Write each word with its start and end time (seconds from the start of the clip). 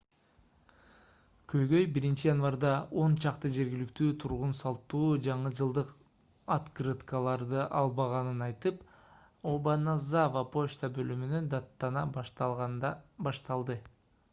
көйгөй 1.51 1.83
1-январда 1.99 2.71
он 3.01 3.17
чакты 3.25 3.51
жергиликтүү 3.57 4.07
тургун 4.23 4.55
салттуу 4.61 5.11
жаңы 5.27 5.51
жылдык 5.61 5.91
открыткаларды 6.57 7.61
албаганын 7.83 8.43
айтып 8.49 8.83
обаназава 9.55 10.45
почта 10.59 10.93
бөлүмүнө 10.99 11.45
даттана 11.55 12.07
башташканда 12.19 12.95
башталды 13.29 13.79